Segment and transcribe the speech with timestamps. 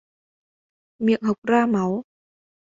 [0.99, 2.03] Miệng hộc ra máu